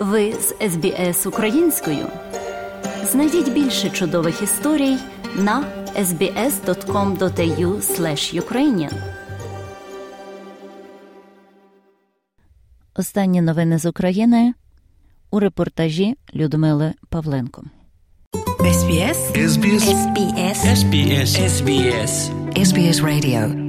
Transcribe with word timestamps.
Ви 0.00 0.32
з 0.32 0.54
СБС 0.70 1.26
українською. 1.26 2.06
Знайдіть 3.04 3.52
більше 3.52 3.90
чудових 3.90 4.42
історій 4.42 4.96
на 5.36 5.64
sbs.com.au 5.96 7.80
ukrainian. 8.40 8.92
Останні 12.94 13.40
новини 13.40 13.78
з 13.78 13.86
України 13.86 14.54
у 15.30 15.40
репортажі 15.40 16.14
Людмили 16.34 16.92
Павленко. 17.08 17.64
SBS 18.60 19.18
SBS 19.48 19.84
SBS 20.08 20.58
SBS 20.80 21.30
SBS 21.54 22.12
SBS 22.54 22.98
Radio 23.02 23.59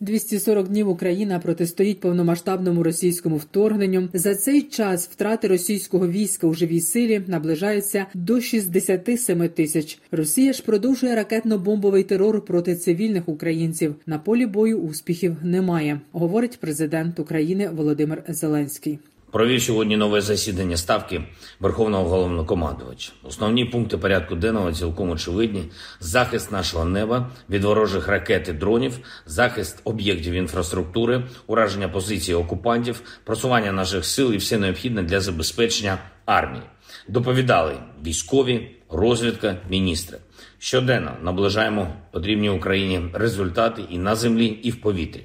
240 0.00 0.68
днів 0.68 0.88
Україна 0.88 1.38
протистоїть 1.38 2.00
повномасштабному 2.00 2.82
російському 2.82 3.36
вторгненню. 3.36 4.08
За 4.12 4.34
цей 4.34 4.62
час 4.62 5.08
втрати 5.08 5.48
російського 5.48 6.08
війська 6.08 6.46
у 6.46 6.54
живій 6.54 6.80
силі 6.80 7.22
наближаються 7.26 8.06
до 8.14 8.40
67 8.40 9.48
тисяч. 9.48 9.98
Росія 10.10 10.52
ж 10.52 10.62
продовжує 10.62 11.16
ракетно-бомбовий 11.16 12.04
терор 12.04 12.44
проти 12.44 12.76
цивільних 12.76 13.28
українців. 13.28 13.94
На 14.06 14.18
полі 14.18 14.46
бою 14.46 14.78
успіхів 14.78 15.36
немає, 15.42 16.00
говорить 16.12 16.58
президент 16.60 17.18
України 17.20 17.70
Володимир 17.74 18.22
Зеленський. 18.28 18.98
Провів 19.30 19.62
сьогодні 19.62 19.96
нове 19.96 20.20
засідання 20.20 20.76
ставки 20.76 21.22
Верховного 21.60 22.08
головнокомандувача. 22.08 23.12
Основні 23.22 23.64
пункти 23.64 23.98
порядку 23.98 24.34
денного 24.34 24.72
цілком 24.72 25.10
очевидні: 25.10 25.64
захист 26.00 26.52
нашого 26.52 26.84
неба 26.84 27.30
від 27.50 27.64
ворожих 27.64 28.08
ракет 28.08 28.48
і 28.48 28.52
дронів, 28.52 28.98
захист 29.26 29.80
об'єктів 29.84 30.32
інфраструктури, 30.32 31.22
ураження 31.46 31.88
позицій 31.88 32.34
окупантів, 32.34 33.02
просування 33.24 33.72
наших 33.72 34.04
сил 34.04 34.32
і 34.32 34.36
все 34.36 34.58
необхідне 34.58 35.02
для 35.02 35.20
забезпечення 35.20 35.98
армії. 36.26 36.62
Доповідали 37.08 37.74
військові, 38.06 38.70
розвідка, 38.90 39.56
міністри. 39.70 40.18
Щоденно 40.58 41.16
наближаємо 41.22 41.94
потрібні 42.10 42.50
Україні 42.50 43.00
результати 43.12 43.82
і 43.90 43.98
на 43.98 44.16
землі, 44.16 44.46
і 44.46 44.70
в 44.70 44.80
повітрі 44.80 45.24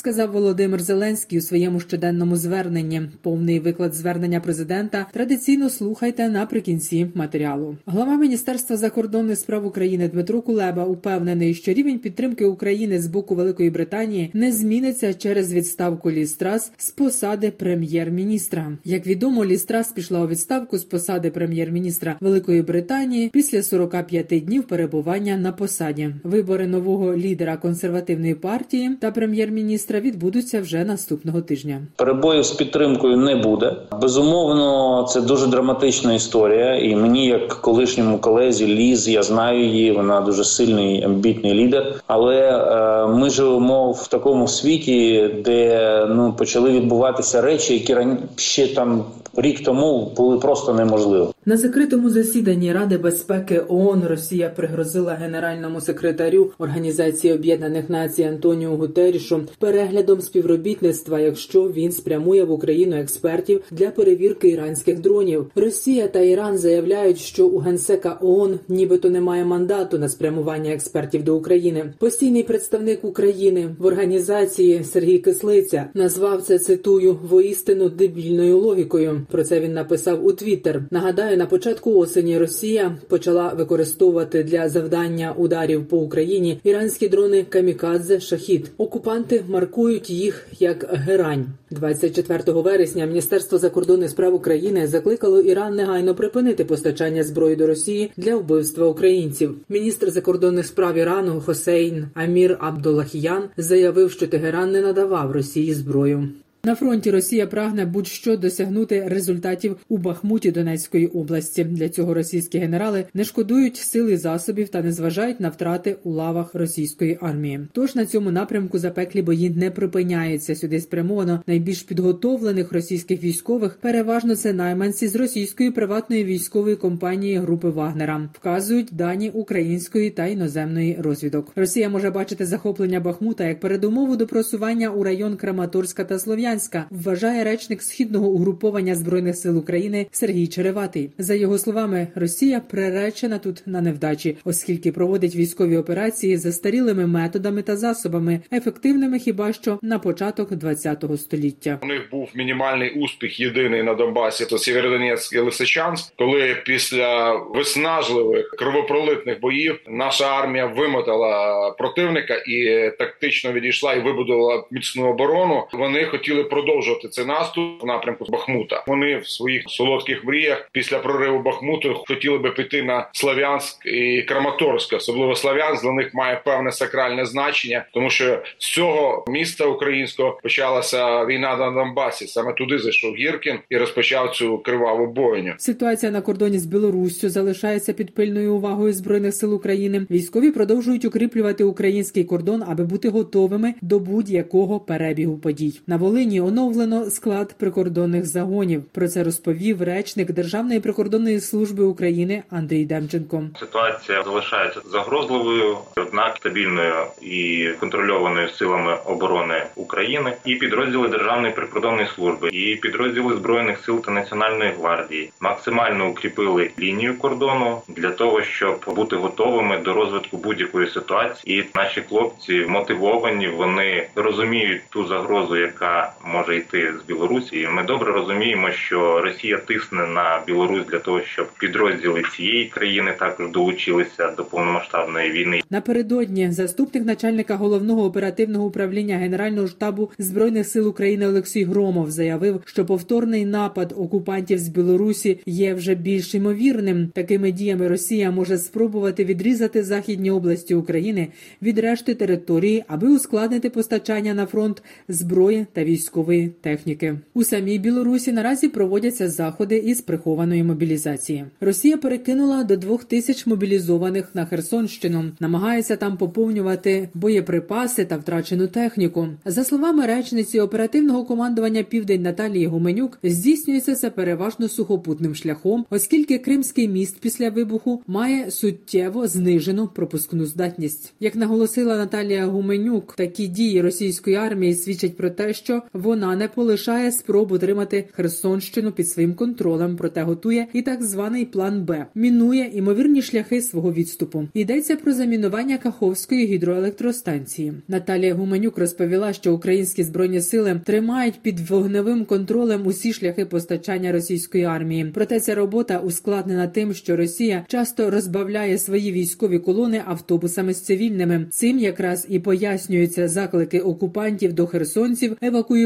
сказав 0.00 0.32
Володимир 0.32 0.82
Зеленський 0.82 1.38
у 1.38 1.42
своєму 1.42 1.80
щоденному 1.80 2.36
зверненні. 2.36 3.02
Повний 3.22 3.60
виклад 3.60 3.94
звернення 3.94 4.40
президента 4.40 5.06
традиційно 5.12 5.70
слухайте 5.70 6.28
наприкінці 6.28 7.06
матеріалу. 7.14 7.76
Глава 7.86 8.16
міністерства 8.16 8.76
закордонних 8.76 9.38
справ 9.38 9.66
України 9.66 10.08
Дмитро 10.08 10.42
Кулеба 10.42 10.84
упевнений, 10.84 11.54
що 11.54 11.72
рівень 11.72 11.98
підтримки 11.98 12.44
України 12.44 13.00
з 13.00 13.06
боку 13.06 13.34
Великої 13.34 13.70
Британії 13.70 14.30
не 14.34 14.52
зміниться 14.52 15.14
через 15.14 15.52
відставку 15.52 16.10
Лістрас 16.10 16.72
з 16.76 16.90
посади 16.90 17.50
прем'єр-міністра. 17.50 18.78
Як 18.84 19.06
відомо, 19.06 19.44
Лістрас 19.44 19.92
пішла 19.92 20.20
у 20.20 20.28
відставку 20.28 20.78
з 20.78 20.84
посади 20.84 21.30
прем'єр-міністра 21.30 22.16
Великої 22.20 22.62
Британії 22.62 23.30
після 23.32 23.62
45 23.62 24.44
днів 24.44 24.62
перебування 24.62 25.36
на 25.36 25.52
посаді. 25.52 26.14
Вибори 26.24 26.66
нового 26.66 27.16
лідера 27.16 27.56
консервативної 27.56 28.34
партії 28.34 28.96
та 29.00 29.10
прем'єр-міністра 29.10 29.89
міністра 29.90 30.00
відбудуться 30.10 30.60
вже 30.60 30.84
наступного 30.84 31.40
тижня. 31.40 31.82
Перебоїв 31.96 32.44
з 32.44 32.50
підтримкою 32.50 33.16
не 33.16 33.36
буде. 33.36 33.76
Безумовно, 34.00 35.06
це 35.08 35.20
дуже 35.20 35.46
драматична 35.46 36.14
історія, 36.14 36.74
і 36.74 36.96
мені, 36.96 37.26
як 37.26 37.48
колишньому 37.48 38.18
колезі, 38.18 38.66
ліз, 38.66 39.08
я 39.08 39.22
знаю 39.22 39.64
її. 39.64 39.92
Вона 39.92 40.20
дуже 40.20 40.44
сильний 40.44 41.04
амбітний 41.04 41.54
лідер. 41.54 41.94
Але 42.06 42.36
е, 42.36 43.06
ми 43.06 43.30
живемо 43.30 43.92
в 43.92 44.08
такому 44.08 44.48
світі, 44.48 45.30
де 45.44 46.06
ну 46.10 46.32
почали 46.32 46.70
відбуватися 46.70 47.40
речі, 47.40 47.74
які 47.74 47.96
ще 48.36 48.74
там 48.74 49.04
рік 49.36 49.64
тому 49.64 50.12
були 50.16 50.38
просто 50.38 50.74
неможливі. 50.74 51.26
На 51.46 51.56
закритому 51.56 52.10
засіданні 52.10 52.72
Ради 52.72 52.98
безпеки 52.98 53.62
ООН 53.68 54.02
Росія 54.06 54.48
пригрозила 54.56 55.12
генеральному 55.12 55.80
секретарю 55.80 56.50
Організації 56.58 57.34
Об'єднаних 57.34 57.90
Націй 57.90 58.22
Антоніу 58.22 58.76
Гутерішу 58.76 59.40
переглядом 59.58 60.20
співробітництва, 60.20 61.20
якщо 61.20 61.62
він 61.62 61.92
спрямує 61.92 62.44
в 62.44 62.52
Україну 62.52 62.96
експертів 62.96 63.62
для 63.70 63.90
перевірки 63.90 64.48
іранських 64.48 65.00
дронів. 65.00 65.46
Росія 65.54 66.08
та 66.08 66.20
Іран 66.20 66.58
заявляють, 66.58 67.18
що 67.18 67.46
у 67.46 67.58
генсека 67.58 68.18
ООН 68.20 68.58
нібито 68.68 69.10
немає 69.10 69.44
мандату 69.44 69.98
на 69.98 70.08
спрямування 70.08 70.70
експертів 70.72 71.24
до 71.24 71.36
України. 71.36 71.92
Постійний 71.98 72.42
представник 72.42 73.04
України 73.04 73.74
в 73.78 73.86
організації 73.86 74.84
Сергій 74.84 75.18
Кислиця 75.18 75.86
назвав 75.94 76.42
це 76.42 76.58
цитую 76.58 77.18
воістину 77.28 77.88
дебільною 77.88 78.58
логікою. 78.58 79.19
Про 79.30 79.44
це 79.44 79.60
він 79.60 79.72
написав 79.72 80.26
у 80.26 80.32
Твіттер. 80.32 80.82
Нагадаю, 80.90 81.36
на 81.36 81.46
початку 81.46 81.98
осені 81.98 82.38
Росія 82.38 82.96
почала 83.08 83.48
використовувати 83.48 84.42
для 84.42 84.68
завдання 84.68 85.34
ударів 85.36 85.88
по 85.88 85.98
Україні 85.98 86.60
іранські 86.64 87.08
дрони 87.08 87.46
Камікадзе 87.48 88.20
Шахід. 88.20 88.70
Окупанти 88.78 89.44
маркують 89.48 90.10
їх 90.10 90.46
як 90.58 90.86
герань. 90.92 91.46
24 91.70 92.42
вересня. 92.46 93.06
Міністерство 93.06 93.58
закордонних 93.58 94.10
справ 94.10 94.34
України 94.34 94.86
закликало 94.86 95.40
Іран 95.40 95.74
негайно 95.74 96.14
припинити 96.14 96.64
постачання 96.64 97.24
зброї 97.24 97.56
до 97.56 97.66
Росії 97.66 98.10
для 98.16 98.36
вбивства 98.36 98.86
українців. 98.86 99.54
Міністр 99.68 100.10
закордонних 100.10 100.66
справ 100.66 100.96
Ірану 100.96 101.40
Хосейн 101.40 102.06
Амір 102.14 102.56
Абдулахіян 102.60 103.42
заявив, 103.56 104.10
що 104.10 104.26
Тегеран 104.26 104.72
не 104.72 104.80
надавав 104.80 105.32
Росії 105.32 105.74
зброю. 105.74 106.28
На 106.64 106.74
фронті 106.74 107.10
Росія 107.10 107.46
прагне 107.46 107.86
будь-що 107.86 108.36
досягнути 108.36 109.04
результатів 109.08 109.76
у 109.88 109.98
Бахмуті 109.98 110.50
Донецької 110.50 111.06
області. 111.06 111.64
Для 111.64 111.88
цього 111.88 112.14
російські 112.14 112.58
генерали 112.58 113.04
не 113.14 113.24
шкодують 113.24 113.76
сили 113.76 114.16
засобів 114.16 114.68
та 114.68 114.82
не 114.82 114.92
зважають 114.92 115.40
на 115.40 115.48
втрати 115.48 115.96
у 116.04 116.10
лавах 116.10 116.54
російської 116.54 117.18
армії. 117.20 117.60
Тож 117.72 117.94
на 117.94 118.06
цьому 118.06 118.30
напрямку 118.30 118.78
запеклі 118.78 119.22
бої 119.22 119.50
не 119.50 119.70
припиняються. 119.70 120.54
Сюди 120.54 120.80
спрямовано 120.80 121.42
найбільш 121.46 121.82
підготовлених 121.82 122.72
російських 122.72 123.22
військових. 123.22 123.78
Переважно 123.80 124.36
це 124.36 124.52
найманці 124.52 125.08
з 125.08 125.16
російської 125.16 125.70
приватної 125.70 126.24
військової 126.24 126.76
компанії 126.76 127.38
групи 127.38 127.70
Вагнера. 127.70 128.28
Вказують 128.34 128.88
дані 128.92 129.30
української 129.30 130.10
та 130.10 130.26
іноземної 130.26 130.96
розвідок. 131.00 131.52
Росія 131.56 131.88
може 131.88 132.10
бачити 132.10 132.46
захоплення 132.46 133.00
Бахмута 133.00 133.44
як 133.44 133.60
передумову 133.60 134.16
до 134.16 134.26
просування 134.26 134.90
у 134.90 135.04
район 135.04 135.36
Краматорська 135.36 136.04
та 136.04 136.18
Слов'янська. 136.18 136.49
Слов'янська, 136.50 136.86
вважає 136.90 137.44
речник 137.44 137.82
східного 137.82 138.28
угруповання 138.28 138.94
збройних 138.94 139.36
сил 139.36 139.58
України 139.58 140.06
Сергій 140.10 140.46
Череватий. 140.46 141.10
За 141.18 141.34
його 141.34 141.58
словами, 141.58 142.08
Росія 142.14 142.60
приречена 142.60 143.38
тут 143.38 143.62
на 143.66 143.80
невдачі, 143.80 144.36
оскільки 144.44 144.92
проводить 144.92 145.36
військові 145.36 145.76
операції 145.76 146.36
за 146.36 146.52
старілими 146.52 147.06
методами 147.06 147.62
та 147.62 147.76
засобами, 147.76 148.40
ефективними 148.52 149.18
хіба 149.18 149.52
що 149.52 149.78
на 149.82 149.98
початок 149.98 150.50
ХХ 150.50 151.16
століття. 151.16 151.78
У 151.82 151.86
них 151.86 152.10
був 152.10 152.28
мінімальний 152.34 152.90
успіх 152.90 153.40
єдиний 153.40 153.82
на 153.82 153.94
Донбасі. 153.94 154.44
Це 154.44 154.58
Сєвєродонецьк 154.58 155.32
і 155.32 155.38
Лисичанськ, 155.38 156.12
коли 156.18 156.56
після 156.66 157.34
виснажливих 157.34 158.50
кровопролитних 158.58 159.40
боїв 159.40 159.80
наша 159.88 160.24
армія 160.24 160.66
вимотала 160.66 161.70
противника 161.70 162.34
і 162.34 162.90
тактично 162.98 163.52
відійшла 163.52 163.94
і 163.94 164.00
вибудувала 164.00 164.64
міцну 164.70 165.06
оборону. 165.06 165.66
Вони 165.72 166.04
хотіли 166.04 166.39
хотіли 166.40 166.62
продовжувати 166.62 167.08
цей 167.08 167.24
наступ 167.24 167.82
в 167.82 167.86
напрямку 167.86 168.24
Бахмута. 168.28 168.84
Вони 168.86 169.16
в 169.16 169.28
своїх 169.28 169.62
солодких 169.66 170.24
мріях 170.24 170.68
після 170.72 170.98
прориву 170.98 171.38
Бахмуту 171.38 171.94
хотіли 172.08 172.38
би 172.38 172.50
піти 172.50 172.82
на 172.82 173.08
Славянськ 173.12 173.86
і 173.86 174.22
Краматорськ. 174.22 174.92
Особливо 174.92 175.34
Славянськ 175.34 175.84
для 175.84 175.92
них 175.92 176.14
має 176.14 176.40
певне 176.44 176.72
сакральне 176.72 177.26
значення, 177.26 177.84
тому 177.94 178.10
що 178.10 178.42
з 178.58 178.72
цього 178.72 179.24
міста 179.28 179.66
українського 179.66 180.38
почалася 180.42 181.24
війна 181.24 181.56
на 181.56 181.70
Донбасі. 181.70 182.26
Саме 182.26 182.52
туди 182.52 182.78
зайшов 182.78 183.14
Гіркін 183.14 183.58
і 183.70 183.76
розпочав 183.76 184.36
цю 184.36 184.58
криваву 184.58 185.06
бойню. 185.06 185.54
Ситуація 185.58 186.12
на 186.12 186.20
кордоні 186.20 186.58
з 186.58 186.66
Білоруссю 186.66 187.28
залишається 187.28 187.92
під 187.92 188.14
пильною 188.14 188.54
увагою 188.54 188.92
збройних 188.92 189.34
сил 189.34 189.54
України. 189.54 190.06
Військові 190.10 190.50
продовжують 190.50 191.04
укріплювати 191.04 191.64
український 191.64 192.24
кордон, 192.24 192.62
аби 192.68 192.84
бути 192.84 193.08
готовими 193.08 193.74
до 193.82 193.98
будь-якого 193.98 194.80
перебігу 194.80 195.38
подій. 195.38 195.80
На 195.86 195.96
Волині 195.96 196.29
Волині 196.30 196.48
оновлено 196.48 197.10
склад 197.10 197.54
прикордонних 197.58 198.26
загонів. 198.26 198.82
Про 198.84 199.08
це 199.08 199.24
розповів 199.24 199.82
речник 199.82 200.32
Державної 200.32 200.80
прикордонної 200.80 201.40
служби 201.40 201.84
України 201.84 202.42
Андрій 202.50 202.84
Демченко. 202.84 203.42
Ситуація 203.60 204.22
залишається 204.22 204.80
загрозливою, 204.92 205.78
однак 205.96 206.36
стабільною 206.36 206.94
і 207.22 207.68
контрольованою 207.80 208.48
силами 208.48 208.96
оборони 209.04 209.62
України 209.76 210.32
і 210.44 210.54
підрозділи 210.54 211.08
Державної 211.08 211.52
прикордонної 211.52 212.08
служби, 212.14 212.48
і 212.48 212.76
підрозділи 212.76 213.36
збройних 213.36 213.84
сил 213.84 214.02
та 214.02 214.10
національної 214.10 214.70
гвардії 214.78 215.32
максимально 215.40 216.08
укріпили 216.08 216.70
лінію 216.78 217.18
кордону 217.18 217.82
для 217.88 218.10
того, 218.10 218.42
щоб 218.42 218.80
бути 218.96 219.16
готовими 219.16 219.78
до 219.78 219.92
розвитку 219.92 220.36
будь-якої 220.36 220.88
ситуації. 220.88 221.58
І 221.58 221.64
наші 221.74 222.02
хлопці 222.08 222.66
мотивовані, 222.68 223.48
вони 223.48 224.08
розуміють 224.14 224.82
ту 224.90 225.06
загрозу, 225.06 225.56
яка 225.56 226.12
може 226.24 226.56
йти 226.56 226.92
з 227.02 227.08
Білорусі. 227.08 227.60
І 227.60 227.68
Ми 227.68 227.82
добре 227.82 228.12
розуміємо, 228.12 228.70
що 228.70 229.20
Росія 229.20 229.58
тисне 229.58 230.06
на 230.06 230.42
Білорусь 230.46 230.86
для 230.86 230.98
того, 230.98 231.20
щоб 231.20 231.48
підрозділи 231.58 232.22
цієї 232.36 232.64
країни 232.64 233.14
також 233.18 233.50
долучилися 233.50 234.30
до 234.30 234.44
повномасштабної 234.44 235.30
війни. 235.30 235.62
Напередодні 235.70 236.50
заступник 236.50 237.04
начальника 237.04 237.56
головного 237.56 238.04
оперативного 238.04 238.66
управління 238.66 239.16
Генерального 239.16 239.68
штабу 239.68 240.10
збройних 240.18 240.66
сил 240.66 240.88
України 240.88 241.28
Олексій 241.28 241.64
Громов 241.64 242.10
заявив, 242.10 242.62
що 242.64 242.86
повторний 242.86 243.44
напад 243.44 243.94
окупантів 243.96 244.58
з 244.58 244.68
Білорусі 244.68 245.40
є 245.46 245.74
вже 245.74 245.94
більш 245.94 246.34
ймовірним. 246.34 247.08
Такими 247.14 247.52
діями 247.52 247.88
Росія 247.88 248.30
може 248.30 248.58
спробувати 248.58 249.24
відрізати 249.24 249.82
західні 249.82 250.30
області 250.30 250.74
України 250.74 251.28
від 251.62 251.78
решти 251.78 252.14
території, 252.14 252.84
аби 252.88 253.08
ускладнити 253.08 253.70
постачання 253.70 254.34
на 254.34 254.46
фронт 254.46 254.82
зброї 255.08 255.66
та 255.72 255.84
військової 256.10 256.52
техніки. 256.60 257.18
У 257.34 257.44
самій 257.44 257.78
Білорусі 257.78 258.32
наразі 258.32 258.68
проводяться 258.68 259.28
заходи 259.28 259.76
із 259.76 260.00
прихованої 260.00 260.64
мобілізації. 260.64 261.44
Росія 261.60 261.96
перекинула 261.96 262.64
до 262.64 262.76
двох 262.76 263.04
тисяч 263.04 263.46
мобілізованих 263.46 264.34
на 264.34 264.46
Херсонщину, 264.46 265.24
намагається 265.40 265.96
там 265.96 266.16
поповнювати 266.16 267.08
боєприпаси 267.14 268.04
та 268.04 268.16
втрачену 268.16 268.66
техніку. 268.66 269.28
За 269.44 269.64
словами 269.64 270.06
речниці 270.06 270.60
оперативного 270.60 271.24
командування 271.24 271.82
Південь 271.82 272.22
Наталії 272.22 272.66
Гуменюк, 272.66 273.18
здійснюється 273.22 273.94
це 273.94 274.10
переважно 274.10 274.68
сухопутним 274.68 275.34
шляхом, 275.34 275.86
оскільки 275.90 276.38
Кримський 276.38 276.88
міст 276.88 277.16
після 277.20 277.50
вибуху 277.50 278.02
має 278.06 278.50
суттєво 278.50 279.28
знижену 279.28 279.88
пропускну 279.94 280.46
здатність. 280.46 281.12
Як 281.20 281.36
наголосила 281.36 281.96
Наталія 281.96 282.46
Гуменюк, 282.46 283.14
такі 283.16 283.46
дії 283.46 283.80
російської 283.80 284.36
армії 284.36 284.74
свідчать 284.74 285.16
про 285.16 285.30
те, 285.30 285.54
що 285.54 285.82
вона 286.00 286.36
не 286.36 286.48
полишає 286.48 287.12
спробу 287.12 287.58
тримати 287.58 288.08
Херсонщину 288.12 288.92
під 288.92 289.08
своїм 289.08 289.34
контролем, 289.34 289.96
проте 289.96 290.22
готує 290.22 290.66
і 290.72 290.82
так 290.82 291.02
званий 291.02 291.44
план 291.44 291.84
Б, 291.84 292.06
мінує 292.14 292.70
імовірні 292.74 293.22
шляхи 293.22 293.62
свого 293.62 293.92
відступу. 293.92 294.48
Йдеться 294.54 294.96
про 294.96 295.12
замінування 295.12 295.78
Каховської 295.78 296.46
гідроелектростанції. 296.46 297.72
Наталія 297.88 298.34
Гуменюк 298.34 298.78
розповіла, 298.78 299.32
що 299.32 299.54
українські 299.54 300.04
збройні 300.04 300.40
сили 300.40 300.80
тримають 300.84 301.42
під 301.42 301.60
вогневим 301.60 302.24
контролем 302.24 302.86
усі 302.86 303.12
шляхи 303.12 303.44
постачання 303.44 304.12
російської 304.12 304.64
армії. 304.64 305.10
Проте 305.14 305.40
ця 305.40 305.54
робота 305.54 305.98
ускладнена 305.98 306.66
тим, 306.66 306.94
що 306.94 307.16
Росія 307.16 307.64
часто 307.68 308.10
розбавляє 308.10 308.78
свої 308.78 309.12
військові 309.12 309.58
колони 309.58 310.02
автобусами 310.06 310.74
з 310.74 310.80
цивільними. 310.80 311.46
Цим 311.50 311.78
якраз 311.78 312.26
і 312.28 312.38
пояснюються 312.38 313.28
заклики 313.28 313.80
окупантів 313.80 314.52
до 314.52 314.66
херсонців 314.66 315.36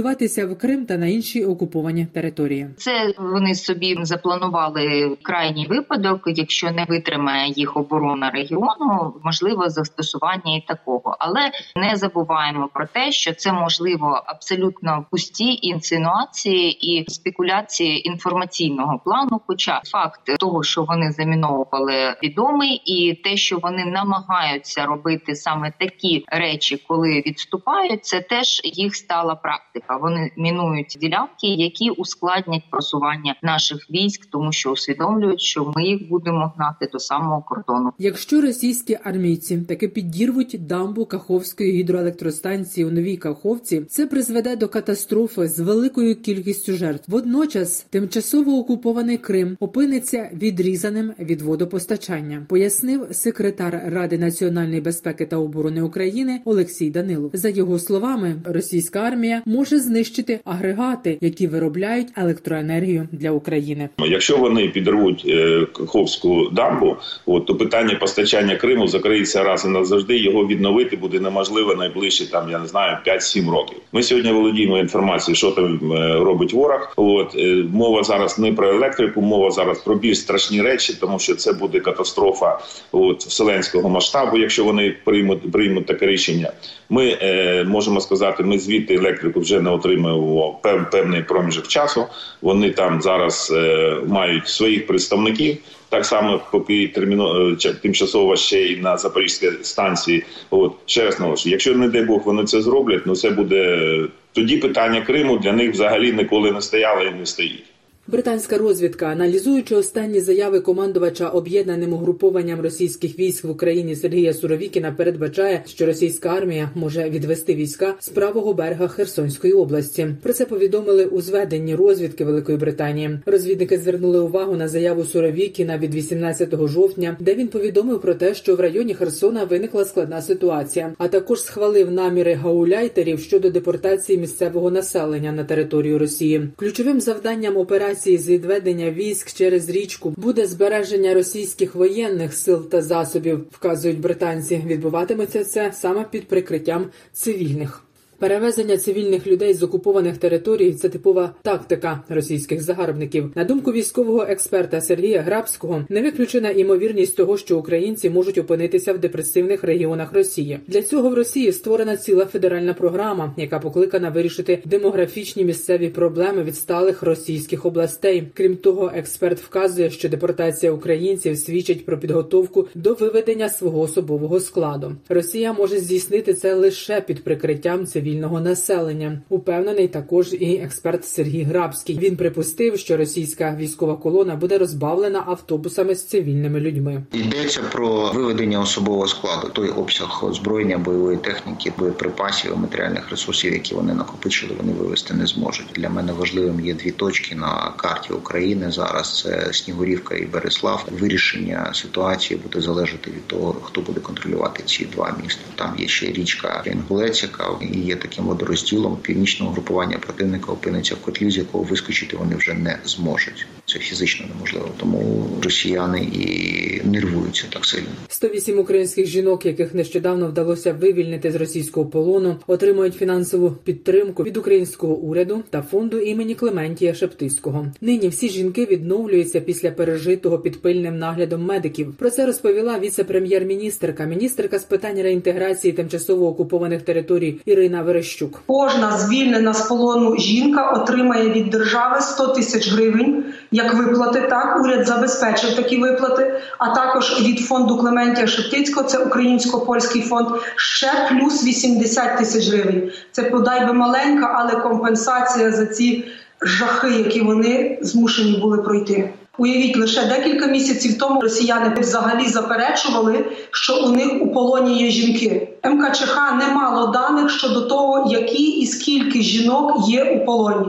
евакуюватися 0.05 0.47
в 0.47 0.59
Крим 0.59 0.87
та 0.87 0.97
на 0.97 1.07
інші 1.07 1.45
окуповані 1.45 2.07
території. 2.07 2.69
Це 2.77 3.15
вони 3.19 3.55
собі 3.55 3.97
запланували 4.03 5.17
крайній 5.23 5.67
випадок. 5.67 6.23
Якщо 6.27 6.71
не 6.71 6.85
витримає 6.89 7.53
їх 7.57 7.77
оборона 7.77 8.31
регіону, 8.31 9.15
можливо 9.25 9.71
застосування 9.71 10.57
і 10.57 10.65
такого, 10.69 11.17
але 11.19 11.51
не 11.77 11.97
забуваємо 11.97 12.71
про 12.75 12.87
те, 12.87 13.13
що 13.13 13.35
це 13.35 13.53
можливо 13.53 14.23
абсолютно 14.27 15.07
пусті 15.11 15.59
інсинуації 15.63 16.71
і 16.71 17.11
спекуляції 17.11 18.09
інформаційного 18.09 19.01
плану. 19.05 19.41
Хоча 19.47 19.81
факт 19.85 20.21
того, 20.39 20.63
що 20.63 20.83
вони 20.83 21.13
заміновували, 21.13 22.17
відомий, 22.23 22.83
і 22.85 23.15
те, 23.15 23.37
що 23.37 23.59
вони 23.59 23.85
намагаються 23.85 24.87
робити 24.87 25.35
саме 25.35 25.73
такі 25.79 26.25
речі, 26.29 26.85
коли 26.89 27.23
відступають, 27.27 28.05
це 28.05 28.21
теж 28.21 28.61
їх 28.65 28.97
стала 28.97 29.35
практика. 29.35 29.94
Вони 29.97 30.31
мінують 30.37 30.97
ділянки, 31.01 31.47
які 31.47 31.91
ускладнять 31.91 32.63
просування 32.71 33.35
наших 33.43 33.91
військ, 33.91 34.27
тому 34.27 34.53
що 34.53 34.71
усвідомлюють, 34.71 35.41
що 35.41 35.73
ми 35.77 35.85
їх 35.85 36.09
будемо 36.09 36.53
гнати 36.57 36.89
до 36.93 36.99
самого 36.99 37.43
кордону. 37.43 37.93
Якщо 37.99 38.41
російські 38.41 38.99
армійці 39.05 39.59
таки 39.59 39.89
підірвуть 39.89 40.57
дамбу 40.61 41.07
Каховської 41.07 41.73
гідроелектростанції 41.73 42.87
у 42.87 42.91
новій 42.91 43.17
Каховці, 43.17 43.81
це 43.81 44.07
призведе 44.07 44.57
до 44.57 44.69
катастрофи 44.69 45.49
з 45.49 45.61
великою 45.61 46.23
кількістю 46.23 46.73
жертв. 46.73 47.11
Водночас 47.11 47.87
тимчасово 47.91 48.59
окупований 48.59 49.19
Крим 49.19 49.57
опиниться 49.61 50.31
відрізаним 50.33 51.13
від 51.19 51.43
водопостачання, 51.43 52.47
пояснив 52.49 53.07
секретар 53.11 53.83
Ради 53.87 54.19
національної 54.19 54.81
безпеки 54.81 55.27
та 55.27 55.37
оборони 55.37 55.83
України 55.83 56.41
Олексій 56.45 56.91
Данилов. 56.91 57.31
За 57.33 57.49
його 57.49 57.79
словами, 57.79 58.43
російська 58.45 59.01
армія 59.01 59.43
може 59.47 59.79
знищити 59.85 60.41
агрегати, 60.45 61.19
які 61.21 61.47
виробляють 61.47 62.09
електроенергію 62.17 63.09
для 63.13 63.31
України. 63.31 63.89
Якщо 63.99 64.37
вони 64.37 64.69
підірвуть 64.69 65.25
е, 65.29 65.67
Каховську 65.73 66.49
дамбу, 66.53 66.97
от 67.27 67.47
то 67.47 67.55
питання 67.55 67.95
постачання 67.95 68.57
Криму 68.57 68.89
закриється 68.89 69.45
раз 69.45 69.65
і 69.65 69.69
назавжди. 69.69 70.19
Його 70.19 70.47
відновити 70.47 70.97
буде 70.97 71.21
неможливо 71.21 71.75
найближче 71.75 72.31
там. 72.31 72.51
Я 72.51 72.59
не 72.59 72.67
знаю 72.67 72.99
5-7 73.07 73.51
років. 73.51 73.79
Ми 73.93 74.03
сьогодні 74.03 74.33
володіємо 74.33 74.79
інформацією, 74.79 75.37
що 75.37 75.51
там 75.51 75.93
е, 75.93 76.15
робить 76.19 76.53
ворог. 76.53 76.93
От 76.97 77.35
е, 77.39 77.65
мова 77.73 78.03
зараз 78.03 78.39
не 78.39 78.53
про 78.53 78.69
електрику, 78.69 79.21
мова 79.21 79.51
зараз 79.51 79.79
про 79.79 79.95
більш 79.95 80.19
страшні 80.19 80.63
речі, 80.63 80.95
тому 81.01 81.19
що 81.19 81.35
це 81.35 81.53
буде 81.53 81.81
катастрофа 81.81 82.59
от 82.93 83.25
вселенського 83.25 83.89
масштабу. 83.89 84.39
Якщо 84.39 84.65
вони 84.65 84.97
приймуть 85.05 85.53
приймуть 85.53 85.87
таке 85.87 86.07
рішення, 86.07 86.53
ми 86.89 87.19
е, 87.23 87.65
можемо 87.65 88.01
сказати, 88.01 88.43
ми 88.43 88.59
звідти 88.59 88.95
електрику 88.95 89.41
вже 89.41 89.61
не 89.61 89.71
отримуємо 89.75 90.59
пев, 90.63 90.91
певний 90.91 91.23
проміжок 91.23 91.69
часу. 91.69 92.07
Вони 92.43 92.71
там 92.71 93.03
зараз 93.03 93.53
е, 93.57 93.97
мають 94.07 94.49
своїх 94.49 94.87
представників. 94.87 95.57
Так 95.89 96.07
само, 96.07 96.41
поки 96.53 96.89
терміно 96.89 97.51
е, 97.65 97.75
тимчасово 97.83 98.37
ще 98.37 98.63
й 98.63 98.81
на 98.81 98.97
Запорізькій 98.97 99.51
станції. 99.63 100.25
От 100.51 100.73
ще 100.87 101.05
раз 101.05 101.21
наголошую, 101.21 101.53
якщо 101.53 101.75
не 101.75 101.89
дай 101.89 102.03
Бог 102.03 102.23
вони 102.25 102.45
це 102.45 102.63
зроблять, 102.63 103.03
ну 103.07 103.17
це 103.17 103.31
буде 103.31 104.01
тоді 104.33 104.57
питання 104.57 105.01
Криму 105.01 105.39
для 105.39 105.53
них 105.53 105.73
взагалі 105.73 106.13
ніколи 106.13 106.53
не 106.53 106.61
стояло 106.61 107.03
і 107.03 107.11
не 107.11 107.27
стоїть. 107.27 107.74
Британська 108.07 108.59
розвідка, 108.59 109.07
аналізуючи 109.07 109.77
останні 109.77 110.21
заяви 110.21 110.61
командувача 110.61 111.29
об'єднаним 111.29 111.93
угрупованням 111.93 112.61
російських 112.61 113.19
військ 113.19 113.45
в 113.45 113.51
Україні 113.51 113.97
Сергія 113.97 114.35
Суровікіна, 114.35 114.93
передбачає, 114.93 115.63
що 115.67 115.87
російська 115.87 116.29
армія 116.29 116.71
може 116.75 117.11
відвести 117.11 117.55
війська 117.55 117.95
з 118.01 118.09
правого 118.09 118.55
берега 118.55 118.89
Херсонської 118.89 119.53
області. 119.53 120.09
Про 120.23 120.33
це 120.33 120.45
повідомили 120.45 121.05
у 121.05 121.21
зведенні 121.21 121.75
розвідки 121.75 122.25
Великої 122.25 122.59
Британії. 122.59 123.19
Розвідники 123.27 123.79
звернули 123.79 124.21
увагу 124.21 124.57
на 124.57 124.69
заяву 124.69 125.05
Суровікіна 125.05 125.79
від 125.79 125.95
18 125.95 126.69
жовтня, 126.69 127.17
де 127.21 127.35
він 127.35 127.49
повідомив 127.49 128.01
про 128.01 128.15
те, 128.15 128.35
що 128.35 128.57
в 128.57 128.61
районі 128.61 128.95
Херсона 128.95 129.45
виникла 129.45 129.85
складна 129.85 130.23
ситуація, 130.23 130.93
а 130.99 131.09
також 131.09 131.43
схвалив 131.43 131.91
наміри 131.91 132.35
гауляйтерів 132.35 133.21
щодо 133.21 133.51
депортації 133.51 134.19
місцевого 134.19 134.71
населення 134.71 135.33
на 135.33 135.45
територію 135.45 135.99
Росії. 135.99 136.49
Ключовим 136.57 137.01
завданням 137.01 137.57
операції 137.57 137.94
операції 137.95 138.19
з 138.19 138.29
відведення 138.29 138.91
військ 138.91 139.33
через 139.33 139.69
річку 139.69 140.15
буде 140.17 140.47
збереження 140.47 141.15
російських 141.15 141.75
воєнних 141.75 142.35
сил 142.35 142.69
та 142.69 142.83
засобів, 142.83 143.47
вказують 143.51 144.01
британці. 144.01 144.63
Відбуватиметься 144.67 145.45
це 145.45 145.73
саме 145.73 146.05
під 146.11 146.29
прикриттям 146.29 146.87
цивільних. 147.13 147.85
Перевезення 148.19 148.77
цивільних 148.77 149.27
людей 149.27 149.55
з 149.55 149.63
окупованих 149.63 150.19
територій 150.19 150.73
це 150.73 150.89
типова 150.89 151.35
тактика 151.43 152.01
російських 152.09 152.63
загарбників. 152.63 153.33
На 153.35 153.45
думку 153.45 153.73
військового 153.73 154.23
експерта 154.29 154.81
Сергія 154.81 155.23
Грабського, 155.23 155.85
не 155.89 156.03
виключена 156.03 156.51
імовірність 156.51 157.17
того, 157.17 157.37
що 157.37 157.59
українці 157.59 158.11
можуть 158.11 158.39
опинитися 158.39 158.93
в 158.93 158.99
депресивних 158.99 159.65
регіонах 159.65 160.13
Росії. 160.13 160.59
Для 160.67 160.83
цього 160.83 161.11
в 161.11 161.15
Росії 161.15 161.53
створена 161.53 161.97
ціла 161.97 162.27
федеральна 162.27 162.75
програма, 162.75 163.35
яка 163.37 163.59
покликана 163.59 164.11
вирішити 164.11 164.59
демографічні 164.65 165.45
місцеві 165.45 165.89
проблеми 165.89 166.43
відсталих 166.43 167.03
російських 167.03 167.67
областей. 167.67 168.29
Крім 168.35 168.57
того, 168.57 168.93
експерт 168.95 169.41
вказує, 169.41 169.91
що 169.91 170.09
депортація 170.09 170.73
українців 170.73 171.39
свідчить 171.39 171.87
про 171.87 171.99
підготовку 171.99 172.69
до 172.75 172.95
виведення 172.95 173.49
свого 173.49 173.81
особового 173.81 174.41
складу. 174.41 174.93
Росія 175.09 175.53
може 175.53 175.79
здійснити 175.79 176.35
це 176.35 176.55
лише 176.55 177.01
під 177.01 177.25
прикриттям 177.25 177.87
цивільних 177.87 178.04
цивільного 178.05 178.41
населення. 178.41 179.21
Упевнений 179.29 179.89
також 179.89 180.33
і 180.33 180.57
експерт 180.57 181.05
Сергій 181.05 181.43
Грабський. 181.43 181.99
Він 181.99 182.17
припустив, 182.17 182.79
що 182.79 182.97
російська 182.97 183.57
військова 183.61 183.97
колона 183.97 184.37
буде 184.37 184.59
розбавлена 184.59 185.25
автобусами 185.27 185.95
з 185.95 186.07
цивільними 186.07 186.61
людьми. 186.61 187.03
Йдеться 187.13 187.61
про 187.73 188.13
виведення 188.13 188.61
особового 188.61 189.07
складу, 189.07 189.49
той 189.53 189.69
обсяг 189.69 190.25
озброєння, 190.25 190.79
бойової 190.79 191.17
техніки, 191.17 191.73
боєприпасів, 191.79 192.59
матеріальних 192.59 193.11
ресурсів, 193.11 193.53
які 193.53 193.75
вони 193.75 193.95
накопичили, 193.95 194.53
вони 194.59 194.73
вивести 194.73 195.15
не 195.15 195.27
зможуть. 195.27 195.67
Для 195.75 195.89
мене 195.89 196.13
важливим 196.13 196.61
є 196.61 196.75
дві 196.75 196.91
точки 196.91 197.35
на 197.35 197.73
карті 197.77 198.13
України. 198.13 198.71
Зараз 198.71 199.23
це 199.23 199.53
Снігурівка 199.53 200.15
і 200.15 200.27
Береслав. 200.27 200.87
Вирішення 201.01 201.75
ситуації 201.75 202.41
буде 202.43 202.61
залежати 202.61 203.11
від 203.11 203.27
того, 203.27 203.53
хто 203.63 203.81
буде 203.81 204.01
контролювати 204.01 204.63
ці 204.63 204.85
два 204.85 205.17
міста. 205.23 205.43
Там 205.55 205.75
є 205.79 205.89
ще 205.89 206.07
річка 206.07 206.63
Інгулець, 206.67 207.23
яка 207.23 207.45
є 207.73 207.94
є 207.95 208.01
таким 208.01 208.25
водорозділом 208.25 208.99
північного 209.03 209.53
групування 209.53 209.99
противника 209.99 210.53
опиниться 210.53 210.95
в 210.95 210.99
котлі, 210.99 211.31
з 211.31 211.37
якого 211.37 211.65
вискочити 211.65 212.17
вони 212.17 212.37
вже 212.37 212.55
не 212.55 212.79
зможуть. 212.85 213.47
Це 213.67 213.79
фізично 213.79 214.27
неможливо, 214.35 214.69
тому 214.77 215.27
росіяни 215.43 216.01
і 216.01 216.81
нервуються 216.85 217.45
так 217.51 217.67
сильно. 217.67 217.87
108 218.09 218.59
українських 218.59 219.07
жінок, 219.07 219.47
яких 219.47 219.75
нещодавно 219.75 220.29
вдалося 220.29 220.73
вивільнити 220.73 221.33
з 221.33 221.35
російського 221.35 221.87
полону, 221.87 222.37
отримують 222.47 222.95
фінансову 222.95 223.51
підтримку 223.51 224.23
від 224.25 224.37
українського 224.37 224.95
уряду 224.95 225.43
та 225.51 225.63
фонду 225.63 225.99
імені 225.99 226.35
Клементія 226.35 226.95
Шептицького. 226.95 227.67
Нині 227.81 228.09
всі 228.09 228.29
жінки 228.29 228.65
відновлюються 228.65 229.41
після 229.41 229.71
пережитого 229.71 230.39
під 230.39 230.63
пильним 230.63 230.99
наглядом 230.99 231.45
медиків. 231.45 231.95
Про 231.99 232.11
це 232.11 232.27
розповіла 232.27 232.79
віце-прем'єр-міністерка, 232.79 234.05
міністерка 234.05 234.59
з 234.59 234.65
питань 234.65 235.03
реінтеграції 235.03 235.73
тимчасово 235.73 236.29
окупованих 236.29 236.83
територій 236.83 237.41
Ірина 237.45 237.83
Верещук. 237.85 238.43
Кожна 238.47 238.99
звільнена 238.99 239.55
з 239.55 239.61
полону 239.63 240.17
жінка 240.19 240.71
отримає 240.71 241.31
від 241.31 241.51
держави 241.51 242.01
100 242.01 242.29
тисяч 242.29 242.73
гривень 242.73 243.25
як 243.51 243.75
виплати. 243.75 244.21
Так 244.21 244.61
уряд 244.65 244.87
забезпечив 244.87 245.57
такі 245.57 245.77
виплати. 245.77 246.41
А 246.59 246.75
також 246.75 247.21
від 247.21 247.41
фонду 247.41 247.79
Клементія 247.79 248.27
Шептицького, 248.27 248.87
це 248.87 248.99
українсько 248.99 249.61
польський 249.61 250.03
фонд, 250.03 250.29
ще 250.57 250.93
плюс 251.11 251.45
80 251.45 252.19
тисяч 252.19 252.49
гривень. 252.49 252.91
Це 253.13 253.23
подай 253.23 253.67
би 253.67 253.73
маленька, 253.73 254.35
але 254.39 254.63
компенсація 254.63 255.53
за 255.53 255.67
ці 255.67 256.05
жахи, 256.43 256.91
які 256.91 257.21
вони 257.21 257.79
змушені 257.83 258.39
були 258.41 258.59
пройти. 258.59 259.13
Уявіть, 259.39 259.77
лише 259.77 260.07
декілька 260.07 260.47
місяців 260.47 260.99
тому 260.99 261.21
росіяни 261.21 261.75
взагалі 261.81 262.29
заперечували, 262.29 263.25
що 263.51 263.85
у 263.85 263.89
них 263.89 264.23
у 264.23 264.33
полоні 264.33 264.83
є 264.83 264.91
жінки. 264.91 265.49
МКЧХ 265.65 266.19
не 266.39 266.55
мало 266.55 266.87
даних 266.87 267.31
щодо 267.31 267.61
того, 267.61 268.11
які 268.11 268.43
і 268.43 268.67
скільки 268.67 269.23
жінок 269.23 269.89
є 269.89 270.05
у 270.05 270.25
полоні. 270.27 270.67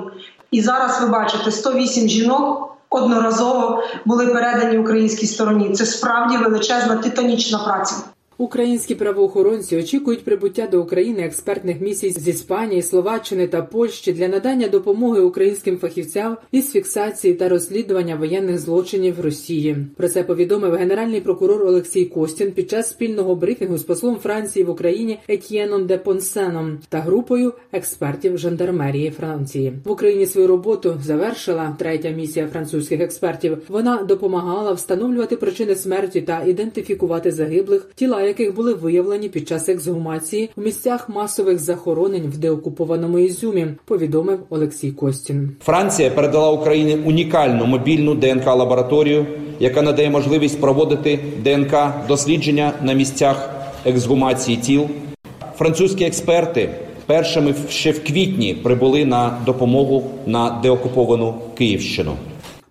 І 0.51 0.61
зараз 0.61 1.01
ви 1.01 1.07
бачите 1.07 1.51
108 1.51 2.09
жінок. 2.09 2.61
Одноразово 2.89 3.83
були 4.05 4.27
передані 4.27 4.77
українській 4.77 5.27
стороні. 5.27 5.69
Це 5.69 5.85
справді 5.85 6.37
величезна 6.37 6.95
титанічна 6.95 7.59
праця. 7.59 7.95
Українські 8.37 8.95
правоохоронці 8.95 9.77
очікують 9.77 10.25
прибуття 10.25 10.67
до 10.71 10.81
України 10.81 11.21
експертних 11.21 11.81
місій 11.81 12.11
з 12.11 12.27
Іспанії, 12.27 12.81
Словаччини 12.81 13.47
та 13.47 13.61
Польщі 13.61 14.13
для 14.13 14.27
надання 14.27 14.67
допомоги 14.67 15.21
українським 15.21 15.77
фахівцям 15.77 16.37
із 16.51 16.71
фіксації 16.71 17.33
та 17.33 17.49
розслідування 17.49 18.15
воєнних 18.15 18.59
злочинів 18.59 19.19
Росії. 19.19 19.77
Про 19.97 20.09
це 20.09 20.23
повідомив 20.23 20.73
генеральний 20.73 21.21
прокурор 21.21 21.63
Олексій 21.63 22.05
Костін 22.05 22.51
під 22.51 22.69
час 22.69 22.89
спільного 22.89 23.35
брифінгу 23.35 23.77
з 23.77 23.83
послом 23.83 24.15
Франції 24.15 24.65
в 24.65 24.69
Україні 24.69 25.19
Етьєном 25.27 25.85
де 25.85 25.97
Понсеном 25.97 26.79
та 26.89 26.99
групою 26.99 27.53
експертів 27.71 28.37
жандармерії 28.37 29.11
Франції. 29.11 29.73
В 29.85 29.91
Україні 29.91 30.25
свою 30.25 30.47
роботу 30.47 30.97
завершила 31.05 31.75
третя 31.79 32.09
місія 32.09 32.47
французьких 32.47 33.01
експертів. 33.01 33.57
Вона 33.67 34.03
допомагала 34.03 34.71
встановлювати 34.71 35.35
причини 35.35 35.75
смерті 35.75 36.21
та 36.21 36.43
ідентифікувати 36.43 37.31
загиблих 37.31 37.89
тіла 37.95 38.24
яких 38.27 38.55
були 38.55 38.73
виявлені 38.73 39.29
під 39.29 39.47
час 39.47 39.69
ексгумації 39.69 40.49
у 40.55 40.61
місцях 40.61 41.09
масових 41.09 41.59
захоронень 41.59 42.23
в 42.23 42.37
деокупованому 42.37 43.19
Ізюмі, 43.19 43.67
повідомив 43.85 44.39
Олексій 44.49 44.91
Костін. 44.91 45.51
Франція 45.61 46.09
передала 46.09 46.51
Україні 46.51 46.97
унікальну 47.05 47.65
мобільну 47.65 48.15
ДНК 48.15 48.47
лабораторію, 48.47 49.25
яка 49.59 49.81
надає 49.81 50.09
можливість 50.09 50.61
проводити 50.61 51.19
ДНК 51.43 51.73
дослідження 52.07 52.73
на 52.83 52.93
місцях 52.93 53.49
ексгумації 53.85 54.57
тіл. 54.57 54.87
Французькі 55.57 56.05
експерти 56.05 56.69
першими 57.05 57.53
ще 57.69 57.91
в 57.91 58.03
квітні 58.03 58.53
прибули 58.53 59.05
на 59.05 59.37
допомогу 59.45 60.03
на 60.25 60.59
деокуповану 60.63 61.33
Київщину. 61.57 62.11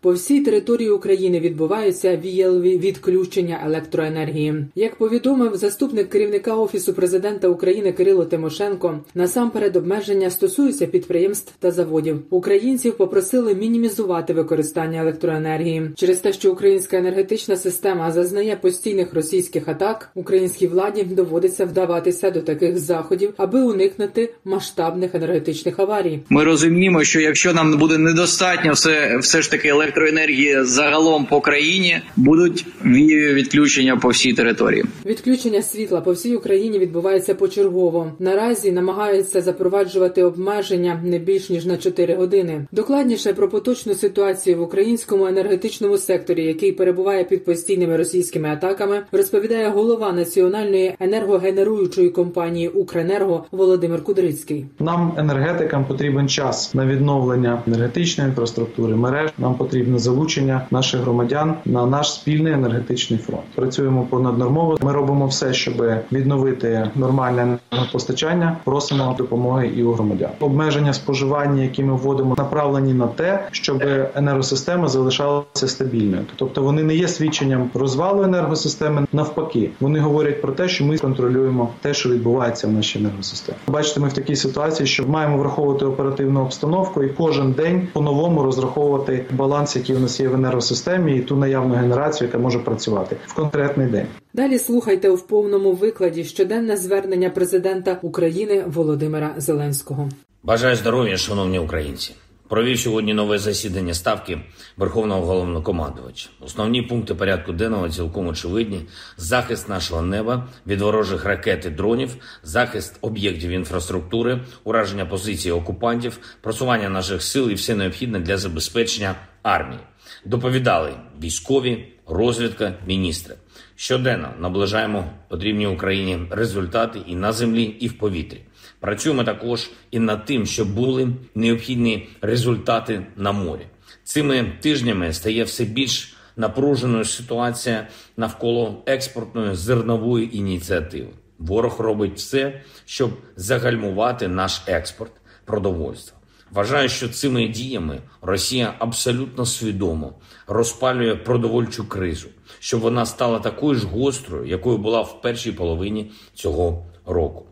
По 0.05 0.13
всій 0.13 0.41
території 0.41 0.91
України 0.91 1.41
відбуваються 1.41 2.17
віялові 2.17 2.79
відключення 2.79 3.61
електроенергії. 3.67 4.67
Як 4.75 4.97
повідомив 4.97 5.57
заступник 5.57 6.09
керівника 6.11 6.55
офісу 6.55 6.95
президента 6.95 7.49
України 7.49 7.93
Кирило 7.93 8.25
Тимошенко, 8.25 9.01
насамперед 9.15 9.77
обмеження 9.77 10.31
стосуються 10.31 10.87
підприємств 10.87 11.53
та 11.59 11.71
заводів. 11.71 12.23
Українців 12.31 12.97
попросили 12.97 13.55
мінімізувати 13.55 14.33
використання 14.33 15.01
електроенергії 15.01 15.91
через 15.97 16.19
те, 16.19 16.33
що 16.33 16.53
українська 16.53 16.97
енергетична 16.97 17.57
система 17.57 18.13
зазнає 18.13 18.57
постійних 18.57 19.15
російських 19.15 19.69
атак. 19.69 20.11
Українській 20.15 20.67
владі 20.67 21.03
доводиться 21.03 21.65
вдаватися 21.65 22.31
до 22.31 22.41
таких 22.41 22.79
заходів, 22.79 23.35
аби 23.37 23.63
уникнути 23.63 24.35
масштабних 24.45 25.15
енергетичних 25.15 25.79
аварій. 25.79 26.21
Ми 26.29 26.45
розуміємо, 26.45 27.05
що 27.05 27.21
якщо 27.21 27.53
нам 27.53 27.79
буде 27.79 27.99
недостатньо, 27.99 28.73
все 28.73 29.19
все 29.21 29.43
ж 29.43 29.51
таки 29.51 29.69
електро 29.69 29.94
електроенергії 29.97 30.65
загалом 30.65 31.25
по 31.25 31.41
країні 31.41 32.01
будуть 32.17 32.67
відключення 32.85 33.97
по 33.97 34.09
всій 34.09 34.33
території. 34.33 34.85
Відключення 35.07 35.63
світла 35.63 36.01
по 36.01 36.13
всій 36.13 36.35
Україні 36.35 36.79
відбувається 36.79 37.35
почергово. 37.35 38.13
Наразі 38.19 38.73
намагаються 38.73 39.41
запроваджувати 39.41 40.23
обмеження 40.23 41.01
не 41.05 41.19
більш 41.19 41.51
ніж 41.51 41.67
на 41.67 41.77
4 41.77 42.15
години. 42.15 42.67
Докладніше 42.73 43.33
про 43.33 43.49
поточну 43.49 43.95
ситуацію 43.95 44.59
в 44.59 44.63
українському 44.63 45.27
енергетичному 45.27 45.99
секторі, 45.99 46.45
який 46.45 46.73
перебуває 46.73 47.25
під 47.25 47.45
постійними 47.45 47.97
російськими 47.97 48.49
атаками, 48.49 49.03
розповідає 49.13 49.69
голова 49.69 50.13
національної 50.13 50.95
енергогенеруючої 51.01 52.11
компанії 52.11 52.69
Укренерго 52.69 53.45
Володимир 53.53 54.05
Кудрицький. 54.05 54.67
Нам 54.79 55.15
енергетикам 55.19 55.85
потрібен 55.85 56.29
час 56.29 56.75
на 56.75 56.87
відновлення 56.87 57.63
енергетичної 57.67 58.31
інфраструктури 58.31 58.95
мереж. 58.97 59.31
Нам 59.39 59.55
потрібно 59.85 59.99
залучення 59.99 60.67
наших 60.71 61.01
громадян 61.01 61.55
на 61.65 61.87
наш 61.87 62.13
спільний 62.13 62.53
енергетичний 62.53 63.19
фронт. 63.19 63.43
Працюємо 63.55 64.07
понаднормово. 64.11 64.77
Ми 64.83 64.93
робимо 64.93 65.27
все, 65.27 65.53
щоб 65.53 65.75
відновити 66.13 66.91
нормальне 66.95 67.59
енергопостачання. 67.73 68.57
Просимо 68.65 69.15
допомоги 69.19 69.71
і 69.77 69.83
у 69.83 69.93
громадян. 69.93 70.31
Обмеження 70.41 70.93
споживання, 70.93 71.63
які 71.63 71.85
ми 71.85 71.93
вводимо, 71.93 72.35
направлені 72.39 72.95
на 72.95 73.07
те, 73.07 73.49
щоб 73.51 73.83
енергосистема 74.15 74.89
залишалася 74.89 75.69
стабільною. 75.69 76.23
Тобто 76.37 76.63
вони 76.63 76.83
не 76.83 76.95
є 76.95 77.09
свідченням 77.09 77.71
розвалу 77.75 78.23
енергосистеми. 78.23 79.07
Навпаки, 79.13 79.71
вони 79.81 80.01
говорять 80.01 80.43
про 80.43 80.53
те, 80.53 80.69
що 80.69 80.85
ми 80.85 80.99
контролюємо 80.99 81.69
те, 81.81 81.95
що 81.95 82.09
відбувається 82.09 82.67
в 82.67 82.73
нашій 82.73 82.99
енергосистемі. 82.99 83.59
Бачите, 83.67 84.01
ми 84.01 84.09
в 84.09 84.13
такій 84.13 84.37
ситуації, 84.37 84.87
що 84.87 85.07
маємо 85.07 85.39
враховувати 85.39 85.85
оперативну 85.85 86.43
обстановку 86.43 87.03
і 87.03 87.09
кожен 87.09 87.53
день 87.53 87.89
по-новому 87.93 88.43
розраховувати 88.43 89.25
баланс, 89.31 89.64
який 89.77 89.97
у 89.97 89.99
нас 89.99 90.21
є 90.21 90.29
в 90.29 90.35
енергосистемі, 90.35 91.17
і 91.17 91.21
ту 91.21 91.37
наявну 91.37 91.75
генерацію, 91.75 92.29
яка 92.29 92.39
може 92.39 92.59
працювати 92.59 93.17
в 93.27 93.35
конкретний 93.35 93.87
день. 93.87 94.07
Далі 94.35 94.59
слухайте 94.59 95.11
у 95.11 95.19
повному 95.19 95.73
викладі 95.73 96.25
щоденне 96.25 96.77
звернення 96.77 97.31
президента 97.31 97.99
України 98.03 98.65
Володимира 98.67 99.35
Зеленського. 99.37 100.09
Бажаю 100.43 100.77
здоров'я, 100.77 101.17
шановні 101.17 101.59
українці. 101.59 102.15
Провів 102.49 102.79
сьогодні 102.79 103.15
нове 103.15 103.39
засідання 103.39 103.95
ставки 103.95 104.41
Верховного 104.77 105.27
головнокомандувача. 105.27 106.29
Основні 106.41 106.83
пункти 106.83 107.15
порядку 107.15 107.53
денного 107.53 107.89
цілком 107.89 108.29
очевидні: 108.29 108.81
захист 109.17 109.69
нашого 109.69 110.03
неба 110.03 110.49
від 110.67 110.81
ворожих 110.81 111.25
ракет 111.25 111.65
і 111.67 111.71
дронів, 111.71 112.17
захист 112.43 112.99
об'єктів 113.01 113.51
інфраструктури, 113.51 114.41
ураження 114.65 115.07
позицій 115.07 115.51
окупантів, 115.51 116.19
просування 116.41 116.89
наших 116.89 117.23
сил 117.23 117.51
і 117.51 117.55
все 117.55 117.75
необхідне 117.75 118.21
для 118.21 118.37
забезпечення 118.37 119.15
армії. 119.45 119.81
Доповідали 120.25 120.93
військові, 121.23 121.89
розвідка, 122.07 122.75
міністри. 122.87 123.35
Щоденно 123.77 124.29
наближаємо 124.39 125.11
потрібні 125.29 125.67
Україні 125.67 126.19
результати 126.31 127.01
і 127.07 127.15
на 127.17 127.33
землі, 127.33 127.63
і 127.63 127.89
в 127.89 127.99
повітрі. 127.99 128.41
Працюємо 128.81 129.25
також 129.25 129.71
і 129.91 129.99
над 129.99 130.25
тим, 130.25 130.47
щоб 130.47 130.75
були 130.75 131.09
необхідні 131.35 132.09
результати 132.21 133.07
на 133.17 133.33
морі. 133.33 133.67
Цими 134.05 134.53
тижнями 134.61 135.13
стає 135.13 135.45
все 135.45 135.65
більш 135.65 136.17
напруженою 136.37 137.05
ситуація 137.05 137.89
навколо 138.17 138.83
експортної 138.87 139.55
зернової 139.55 140.39
ініціативи. 140.39 141.09
Ворог 141.39 141.81
робить 141.81 142.17
все, 142.17 142.63
щоб 142.85 143.11
загальмувати 143.37 144.29
наш 144.29 144.63
експорт 144.67 145.13
продовольства. 145.45 146.19
Вважаю, 146.55 146.89
що 146.89 147.09
цими 147.09 147.49
діями 147.49 148.03
Росія 148.23 148.75
абсолютно 148.79 149.47
свідомо 149.47 150.15
розпалює 150.47 151.17
продовольчу 151.17 151.89
кризу, 151.89 152.29
щоб 152.59 152.81
вона 152.81 153.07
стала 153.07 153.39
такою 153.39 153.75
ж 153.75 153.87
гострою, 153.87 154.47
якою 154.47 154.79
була 154.79 155.01
в 155.01 155.23
першій 155.23 155.53
половині 155.53 156.11
цього 156.35 156.87
року. 157.07 157.47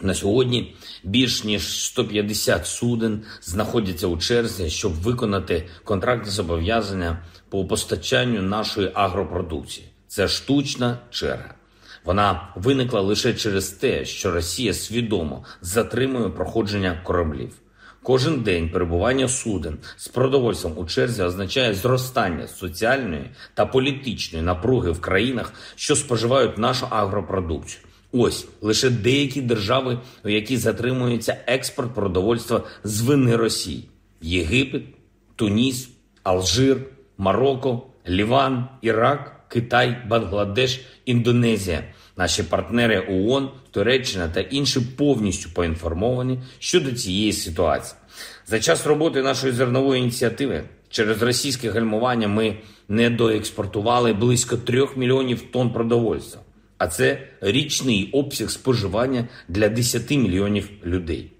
На 0.00 0.14
сьогодні 0.14 0.76
більш 1.04 1.44
ніж 1.44 1.84
150 1.84 2.66
суден 2.66 3.22
знаходяться 3.42 4.06
у 4.06 4.18
черзі, 4.18 4.70
щоб 4.70 4.92
виконати 4.92 5.68
контрактні 5.84 6.30
зобов'язання 6.30 7.24
по 7.48 7.64
постачанню 7.64 8.42
нашої 8.42 8.90
агропродукції. 8.94 9.86
Це 10.08 10.28
штучна 10.28 10.98
черга. 11.10 11.54
Вона 12.04 12.48
виникла 12.56 13.00
лише 13.00 13.34
через 13.34 13.68
те, 13.68 14.04
що 14.04 14.30
Росія 14.30 14.74
свідомо 14.74 15.44
затримує 15.60 16.28
проходження 16.28 17.00
кораблів. 17.04 17.62
Кожен 18.02 18.40
день 18.40 18.68
перебування 18.68 19.28
суден 19.28 19.78
з 19.96 20.08
продовольством 20.08 20.72
у 20.76 20.84
черзі 20.84 21.22
означає 21.22 21.74
зростання 21.74 22.48
соціальної 22.48 23.30
та 23.54 23.66
політичної 23.66 24.44
напруги 24.44 24.90
в 24.90 25.00
країнах, 25.00 25.52
що 25.74 25.96
споживають 25.96 26.58
нашу 26.58 26.86
агропродукцію. 26.90 27.82
Ось 28.12 28.48
лише 28.60 28.90
деякі 28.90 29.40
держави, 29.40 29.98
у 30.24 30.28
які 30.28 30.56
затримується 30.56 31.36
експорт 31.46 31.94
продовольства 31.94 32.62
з 32.84 33.00
вини 33.00 33.36
Росії: 33.36 33.88
Єгипет, 34.20 34.82
Туніс, 35.36 35.88
Алжир, 36.22 36.76
Марокко, 37.18 37.86
Ліван, 38.08 38.68
Ірак, 38.80 39.44
Китай, 39.48 39.96
Бангладеш, 40.08 40.80
Індонезія. 41.04 41.84
Наші 42.16 42.42
партнери 42.42 43.06
ООН, 43.08 43.48
Туреччина 43.70 44.28
та 44.28 44.40
інші 44.40 44.80
повністю 44.80 45.50
поінформовані 45.50 46.38
щодо 46.58 46.92
цієї 46.92 47.32
ситуації. 47.32 47.98
За 48.46 48.60
час 48.60 48.86
роботи 48.86 49.22
нашої 49.22 49.52
зернової 49.52 50.02
ініціативи 50.02 50.64
через 50.88 51.22
російське 51.22 51.70
гальмування 51.70 52.28
ми 52.28 52.56
недоекспортували 52.88 54.12
близько 54.12 54.56
трьох 54.56 54.96
мільйонів 54.96 55.42
тонн 55.52 55.72
продовольства, 55.72 56.40
а 56.78 56.86
це 56.86 57.28
річний 57.40 58.10
обсяг 58.12 58.50
споживання 58.50 59.28
для 59.48 59.68
10 59.68 60.10
мільйонів 60.10 60.70
людей. 60.84 61.30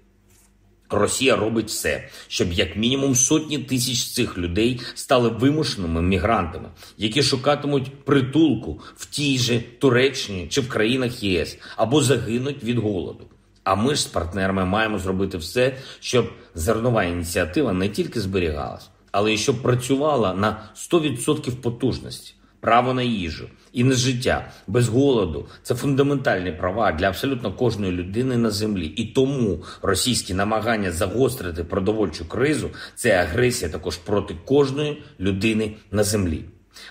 Росія 0.93 1.35
робить 1.35 1.67
все, 1.67 2.09
щоб 2.27 2.53
як 2.53 2.77
мінімум 2.77 3.15
сотні 3.15 3.57
тисяч 3.57 4.03
цих 4.03 4.37
людей 4.37 4.81
стали 4.95 5.29
вимушеними 5.29 6.01
мігрантами, 6.01 6.69
які 6.97 7.23
шукатимуть 7.23 8.05
притулку 8.05 8.81
в 8.95 9.05
тій 9.05 9.37
же 9.39 9.59
Туреччині 9.79 10.47
чи 10.49 10.61
в 10.61 10.69
країнах 10.69 11.23
ЄС 11.23 11.57
або 11.77 12.03
загинуть 12.03 12.63
від 12.63 12.77
голоду. 12.77 13.25
А 13.63 13.75
ми 13.75 13.95
ж 13.95 14.01
з 14.01 14.05
партнерами 14.05 14.65
маємо 14.65 14.99
зробити 14.99 15.37
все, 15.37 15.77
щоб 15.99 16.31
зернова 16.55 17.03
ініціатива 17.03 17.73
не 17.73 17.89
тільки 17.89 18.21
зберігалась, 18.21 18.89
але 19.11 19.33
й 19.33 19.37
щоб 19.37 19.61
працювала 19.61 20.33
на 20.33 20.69
100% 20.75 21.51
потужності 21.55 22.33
право 22.59 22.93
на 22.93 23.01
їжу 23.01 23.49
і 23.73 23.83
на 23.83 23.95
життя 23.95 24.51
без 24.67 24.87
голоду 24.87 25.45
це 25.63 25.75
фундаментальні 25.75 26.51
права 26.51 26.91
для 26.91 27.07
абсолютно 27.07 27.53
кожної 27.53 27.91
людини 27.91 28.37
на 28.37 28.49
землі. 28.49 28.85
І 28.85 29.05
тому 29.05 29.63
російські 29.81 30.33
намагання 30.33 30.91
загострити 30.91 31.63
продовольчу 31.63 32.27
кризу 32.27 32.69
це 32.95 33.11
агресія 33.11 33.71
також 33.71 33.97
проти 33.97 34.35
кожної 34.45 35.03
людини 35.19 35.75
на 35.91 36.03
землі. 36.03 36.43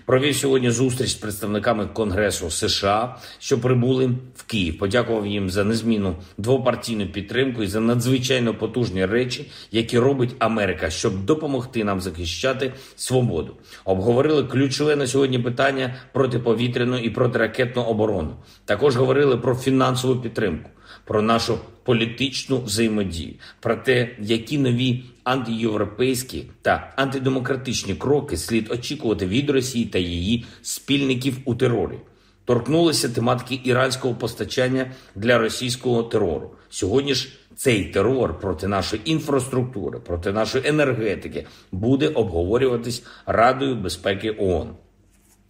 Провів 0.07 0.37
сьогодні 0.37 0.71
зустріч 0.71 1.11
з 1.11 1.15
представниками 1.15 1.87
Конгресу 1.87 2.51
США, 2.51 3.17
що 3.39 3.61
прибули 3.61 4.11
в 4.37 4.43
Київ. 4.43 4.79
Подякував 4.79 5.27
їм 5.27 5.51
за 5.51 5.65
незмінну 5.65 6.17
двопартійну 6.39 7.07
підтримку 7.07 7.63
і 7.63 7.67
за 7.67 7.81
надзвичайно 7.81 8.55
потужні 8.55 9.07
речі, 9.07 9.51
які 9.71 9.99
робить 9.99 10.35
Америка, 10.39 10.91
щоб 10.91 11.25
допомогти 11.25 11.85
нам 11.85 12.01
захищати 12.01 12.73
свободу. 12.97 13.57
Обговорили 13.85 14.45
ключове 14.45 14.97
на 14.97 15.07
сьогодні 15.07 15.39
питання 15.39 15.95
протиповітряну 16.13 16.99
і 16.99 17.11
протиракетну 17.11 17.83
оборону. 17.83 18.37
Також 18.65 18.97
говорили 18.97 19.37
про 19.37 19.55
фінансову 19.55 20.17
підтримку 20.17 20.71
про 21.05 21.23
нашу 21.23 21.59
політичну 21.83 22.61
взаємодію, 22.63 23.35
про 23.61 23.77
те, 23.77 24.17
які 24.21 24.59
нові 24.59 25.05
антиєвропейські 25.25 26.45
та 26.63 26.93
антидемократичні 26.97 27.95
кроки 27.95 28.37
слід 28.37 28.71
очікувати 28.71 29.27
від 29.27 29.51
Росії 29.51 29.85
та 29.85 29.99
її 29.99 30.45
спільників 30.63 31.37
у 31.45 31.55
терорі. 31.55 31.99
Торкнулися 32.45 33.09
тематики 33.09 33.61
іранського 33.65 34.15
постачання 34.15 34.91
для 35.15 35.39
російського 35.39 36.03
терору. 36.03 36.51
Сьогодні 36.71 37.15
ж 37.15 37.29
цей 37.57 37.85
терор 37.85 38.41
проти 38.41 38.69
нашої 38.69 39.03
інфраструктури, 39.11 39.99
проти 39.99 40.33
нашої 40.33 40.69
енергетики 40.69 41.47
буде 41.73 42.09
обговорюватись 42.09 43.05
Радою 43.27 43.75
безпеки 43.75 44.31
ООН. 44.31 44.69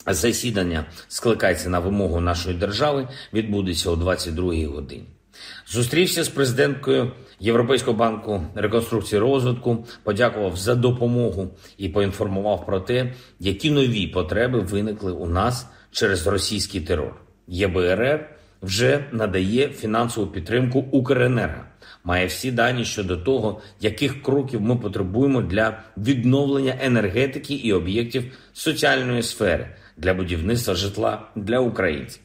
Засідання 0.06 0.86
скликається 1.08 1.70
на 1.70 1.78
вимогу 1.78 2.20
нашої 2.20 2.56
держави, 2.56 3.08
відбудеться 3.32 3.90
о 3.90 3.94
22-й 3.94 4.64
годині. 4.66 5.06
Зустрівся 5.68 6.24
з 6.24 6.28
президенткою 6.28 7.12
Європейського 7.40 7.96
банку 7.96 8.46
реконструкції 8.54 9.20
розвитку, 9.20 9.86
подякував 10.02 10.56
за 10.56 10.74
допомогу 10.74 11.48
і 11.78 11.88
поінформував 11.88 12.66
про 12.66 12.80
те, 12.80 13.12
які 13.40 13.70
нові 13.70 14.06
потреби 14.06 14.60
виникли 14.60 15.12
у 15.12 15.26
нас 15.26 15.66
через 15.90 16.26
російський 16.26 16.80
терор. 16.80 17.14
ЄБРР 17.48 18.30
вже 18.62 19.04
надає 19.12 19.68
фінансову 19.68 20.26
підтримку 20.26 20.78
Укренерго, 20.90 21.62
має 22.04 22.26
всі 22.26 22.52
дані 22.52 22.84
щодо 22.84 23.16
того, 23.16 23.60
яких 23.80 24.22
кроків 24.22 24.60
ми 24.60 24.76
потребуємо 24.76 25.42
для 25.42 25.82
відновлення 25.96 26.76
енергетики 26.80 27.54
і 27.54 27.72
об'єктів 27.72 28.24
соціальної 28.52 29.22
сфери 29.22 29.68
для 29.96 30.14
будівництва 30.14 30.74
житла 30.74 31.22
для 31.36 31.58
українців. 31.58 32.22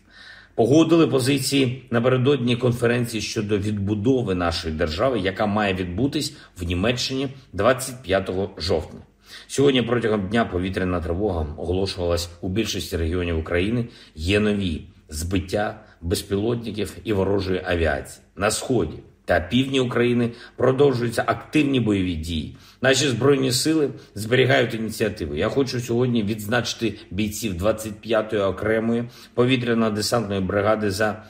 Погодили 0.58 1.08
позиції 1.08 1.84
напередодні 1.91 2.56
конференції 2.56 3.22
щодо 3.22 3.58
відбудови 3.58 4.36
нашої 4.36 4.74
держави, 4.74 5.20
яка 5.20 5.46
має 5.46 5.74
відбутись 5.74 6.34
в 6.58 6.63
Німеччині 6.63 7.28
25 7.54 8.30
жовтня. 8.58 9.00
Сьогодні 9.48 9.82
протягом 9.82 10.28
дня 10.28 10.46
повітряна 10.46 11.02
тривога 11.02 11.48
оголошувалась 11.58 12.30
у 12.41 12.50
більшості 12.50 12.98
регіонів 12.98 13.39
України. 13.39 13.86
Є 14.15 14.39
нові 14.39 14.82
збиття 15.10 15.80
безпілотників 16.02 16.98
і 17.04 17.13
ворожої 17.13 17.62
авіації 17.65 18.26
на 18.36 18.52
сході 18.52 18.98
та 19.28 19.40
півдні 19.40 19.80
України 19.80 20.32
продовжуються 20.56 21.24
активні 21.28 21.80
бойові 21.80 22.16
дії. 22.16 22.58
Наші 22.82 23.08
збройні 23.08 23.52
сили 23.52 23.90
зберігають 24.16 24.74
ініціативу. 24.74 25.36
Я 25.36 25.50
хочу 25.50 25.80
сьогодні 25.80 26.24
відзначити 26.24 26.94
бійців 27.12 27.54
25-ї 27.54 28.48
окремої 28.48 29.04
повітряно-десантної 29.36 30.42
бригади 30.42 30.92
за 30.92 31.24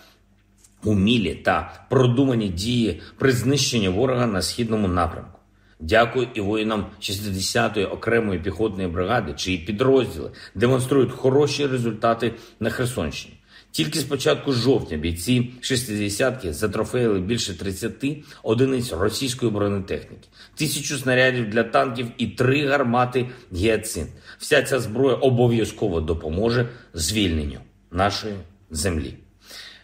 умілі 0.84 1.36
та 1.36 1.86
продумані 1.90 2.48
дії 2.48 3.02
при 3.18 3.32
знищенні 3.32 3.90
ворога 3.90 4.28
на 4.28 4.42
східному 4.42 4.88
напрямку. 4.88 5.40
Дякую 5.80 6.28
і 6.34 6.42
воїнам 6.42 6.86
60-ї 7.02 7.92
окремої 7.92 8.40
піхотної 8.40 8.88
бригади, 8.88 9.34
чиї 9.34 9.58
підрозділи 9.58 10.32
демонструють 10.56 11.12
хороші 11.12 11.68
результати 11.68 12.34
на 12.60 12.70
Херсонщині. 12.70 13.37
Тільки 13.78 14.00
з 14.00 14.04
початку 14.04 14.54
жовтня 14.54 14.98
бійці 14.98 15.50
шестидесятки 15.62 16.54
затрофеїли 16.54 17.20
більше 17.20 17.58
30 17.58 18.06
одиниць 18.44 18.94
російської 18.94 19.52
бронетехніки, 19.52 20.28
тисячу 20.56 20.98
снарядів 20.98 21.50
для 21.50 21.64
танків 21.64 22.08
і 22.18 22.28
три 22.28 22.68
гармати 22.68 23.26
гіацин. 23.54 24.08
Вся 24.38 24.64
ця 24.64 24.80
зброя 24.80 25.16
обов'язково 25.16 26.02
допоможе 26.02 26.70
звільненню 26.94 27.60
нашої 27.92 28.34
землі. 28.72 29.14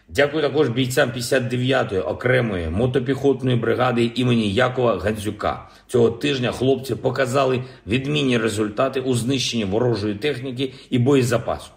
Дякую 0.08 0.42
також 0.42 0.68
бійцям 0.68 1.10
59-ї 1.10 2.08
окремої 2.08 2.68
мотопіхотної 2.68 3.56
бригади 3.56 4.10
імені 4.14 4.52
Якова 4.52 4.98
Гандзюка. 4.98 5.68
Цього 5.86 6.10
тижня 6.10 6.52
хлопці 6.52 6.94
показали 6.94 7.64
відмінні 7.86 8.38
результати 8.38 9.00
у 9.00 9.14
знищенні 9.14 9.64
ворожої 9.64 10.14
техніки 10.14 10.72
і 10.90 10.98
боєзапасу. 10.98 11.70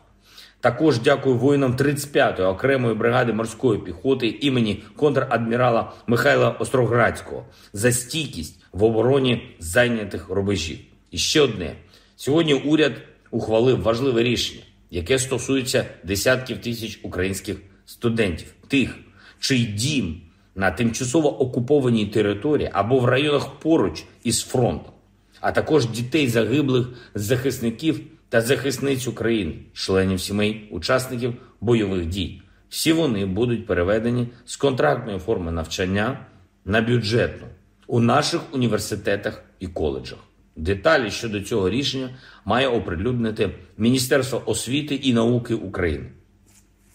Також 0.62 1.00
дякую 1.00 1.36
воїнам 1.36 1.76
35-ї 1.76 2.48
окремої 2.48 2.96
бригади 2.96 3.34
морської 3.34 3.80
піхоти 3.80 4.28
імені 4.28 4.84
контрадмірала 4.96 5.92
Михайла 6.08 6.50
Остроградського 6.50 7.46
за 7.74 7.92
стійкість 7.92 8.60
в 8.72 8.84
обороні 8.84 9.56
зайнятих 9.60 10.30
рубежів. 10.30 10.78
І 11.12 11.18
ще 11.18 11.42
одне: 11.42 11.76
сьогодні 12.16 12.54
уряд 12.54 12.94
ухвалив 13.32 13.82
важливе 13.82 14.24
рішення, 14.24 14.64
яке 14.92 15.20
стосується 15.20 15.86
десятків 16.04 16.58
тисяч 16.58 17.00
українських 17.04 17.58
студентів, 17.86 18.54
тих, 18.68 18.98
чий 19.40 19.66
дім 19.66 20.22
на 20.56 20.72
тимчасово 20.72 21.42
окупованій 21.42 22.06
території 22.06 22.70
або 22.74 23.00
в 23.00 23.06
районах 23.06 23.60
поруч 23.60 24.04
із 24.24 24.42
фронтом, 24.42 24.94
а 25.42 25.52
також 25.52 25.88
дітей 25.88 26.28
загиблих 26.28 26.88
захисників 27.16 28.00
та 28.30 28.42
захисниць 28.42 29.08
України, 29.08 29.54
членів 29.74 30.22
сімей, 30.22 30.68
учасників 30.72 31.34
бойових 31.62 32.06
дій. 32.06 32.42
Всі 32.70 32.94
вони 32.94 33.26
будуть 33.26 33.68
переведені 33.68 34.28
з 34.46 34.56
контрактної 34.56 35.20
форми 35.20 35.52
навчання 35.52 36.20
на 36.66 36.82
бюджетну 36.82 37.48
у 37.88 38.00
наших 38.00 38.42
університетах 38.54 39.44
і 39.60 39.68
коледжах. 39.68 40.20
Деталі 40.56 41.12
щодо 41.12 41.42
цього 41.42 41.70
рішення 41.70 42.10
має 42.46 42.68
оприлюднити 42.68 43.50
Міністерство 43.78 44.44
освіти 44.46 44.96
і 44.96 45.14
науки 45.14 45.54
України. 45.54 46.06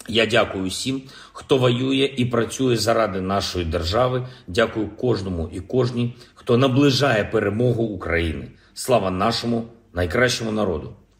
Я 0.08 0.26
дякую 0.26 0.64
всім, 0.64 1.02
хто 1.32 1.58
воює 1.58 2.14
і 2.16 2.24
працює 2.24 2.76
заради 2.76 3.20
нашої 3.20 3.64
держави. 3.64 4.26
Дякую 4.46 4.88
кожному 4.88 5.50
і 5.52 5.60
кожній, 5.60 6.14
хто 6.34 6.56
наближає 6.56 7.24
перемогу 7.24 7.82
України. 7.82 8.48
Слава 8.74 9.10
нашому 9.10 9.64
найкращому 9.94 10.52
народу! 10.52 10.96